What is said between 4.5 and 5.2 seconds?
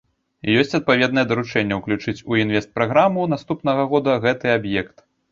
аб'ект.